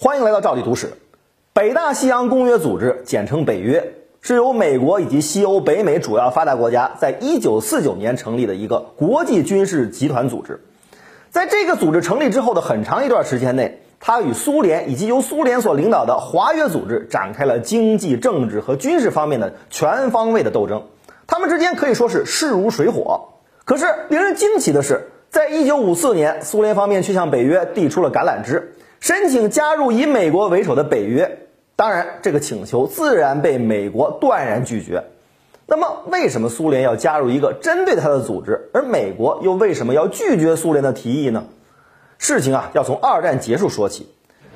[0.00, 0.92] 欢迎来到赵地图史。
[1.52, 10.60] 北大西洋公约组织，简称北约，是由美国以及西欧、北美主要发达国家在1949年成立的一个国际军事集团组织。
[11.30, 20.84] 在这个组织成立之后的很长一段时间内，它与苏联以及由苏联所领导的华约组织展开了经济、政治和军事方面的全方位的斗争。
[21.26, 23.30] 他们之间可以说是势如水火。
[23.64, 28.76] 可是令人惊奇的是，在1954年，苏联方面却向北约递出了橄榄枝。
[29.00, 35.04] 申请加入以美国为首的北约，当然，这个请求自然被美国断然拒绝。
[35.66, 41.44] 那么，为什么苏联要加入一个针对他的组织，而美国又为什么要拒绝苏联的提议呢？
[42.18, 44.08] 事情啊，要从二战结束说起。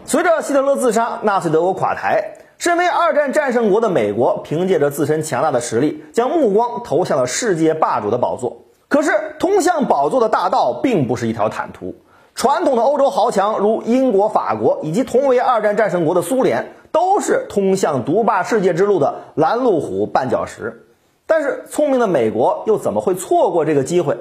[0.04, 8.64] 随着希特勒自杀，纳粹德国垮台，身为二战战胜国的美国，凭借着自身强大的实力，将目光投向了世界霸主的宝座。
[8.88, 11.94] 可是，通向宝座的大道并不是一条坦途。
[12.34, 20.86] 传统的欧洲豪强如英国、法国，以及同为二战战胜国的苏联，都是通向独霸世界之路的拦路虎、绊脚石。
[21.26, 24.18] 但是，聪明的美国又怎么会错过这个机会？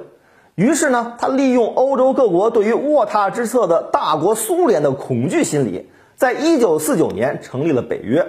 [0.54, 8.26] 于是呢，他利用欧洲各国对于卧榻之侧的大国苏联的恐惧心理，在一九四九年成立了北约。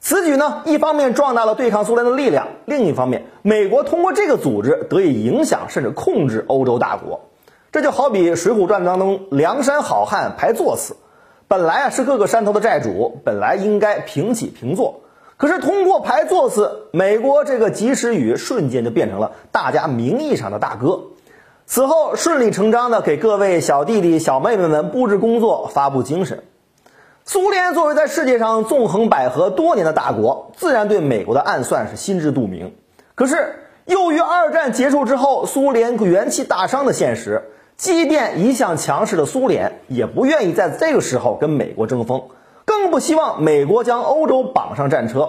[0.00, 7.20] 此举呢，一方面壮大了对抗苏联的力量，另一方面，美国通过这个组织得以影响甚至控制欧洲大国。
[7.76, 10.96] 这就好比《水浒传》当中梁山好汉排座次，
[11.46, 15.02] 本来啊是各个山头的债主，本来应该平起平坐，
[15.36, 21.02] 可是通过排座次，美国这个及时雨瞬间就变成了大家名义上的大哥。
[21.66, 26.44] 此后顺理成章的给各位小弟弟小妹妹们布置工作，发布精神。
[27.26, 32.74] 苏联作为在世界上纵横捭阖多年的大国，自然对美国的暗算是心知肚明。
[33.14, 33.54] 可是
[33.84, 37.50] 由于二战结束之后苏联元气大伤的现实。
[37.76, 42.22] 即便一向强势的苏联也不愿意在这个时候跟美国争锋，
[42.64, 45.28] 更不希望美国将欧洲绑上战车。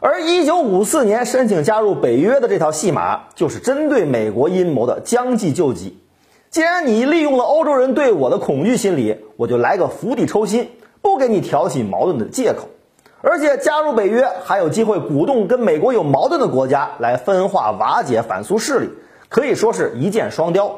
[0.00, 5.98] 而1954年申请加入北约的这套戏码，就是针对美国阴谋的将计就计。
[6.48, 10.66] 既然你利用了欧洲人对我的恐惧心理，我就来个釜底抽薪，
[11.02, 12.66] 不给你挑起矛盾的借口。
[13.20, 18.88] 而且加入北约还有机会鼓动跟美国有矛盾的国家来分化瓦解反苏势力，
[19.28, 20.74] 可以说是一箭双雕。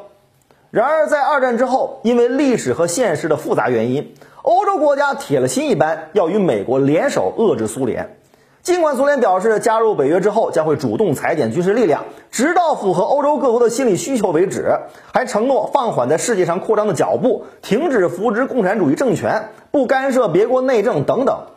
[0.73, 8.17] 然而，在二战之后，因为历史和现实的复杂原因，欧洲国家铁了心一般要与美国联手遏制苏联。
[8.63, 14.79] 尽管苏联表示加入北约之后将会主动裁减军事力量，直到符合欧洲各国的心理需求为止，
[15.13, 21.49] 还承诺放缓在世界上扩张的脚步，停止扶植共产主义政权，不干涉别国内政等等。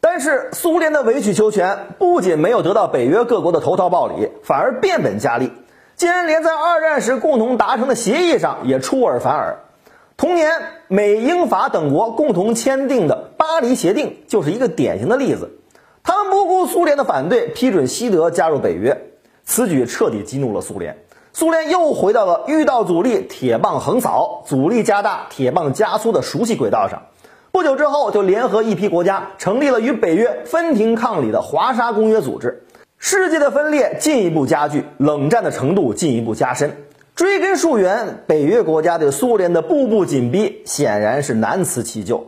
[0.00, 5.52] 但是，苏联的委曲求全不仅没有得到北约各国的投桃报李，反而变本加厉。
[6.04, 9.60] 竟然连在二战时共同达成的协议上也出尔反尔。
[10.18, 10.50] 同年，
[10.86, 15.52] 美英法等国共同签订的《巴黎协定》就是一个典型的例子。
[16.02, 19.12] 他们不顾苏联的反对，批准西德加入北约。
[19.46, 20.98] 此举彻底激怒了苏联，
[21.32, 27.04] 苏联又回到了遇到阻力铁棒横扫、阻力加大铁棒加粗的熟悉轨道上。
[27.50, 32.63] 不久之后，就联合一批国家成立了与北约分庭抗礼的华沙公约组织。
[33.06, 36.74] 世界的分裂进一步加剧，冷战的程度进一步加深。
[37.14, 42.26] 追根溯源，北约国家对苏联的步步紧逼显然是难辞其咎。